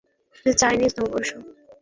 [0.35, 1.29] এটা চাইনিজ নববর্ষ!